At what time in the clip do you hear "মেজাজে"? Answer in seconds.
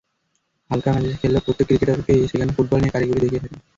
0.93-1.19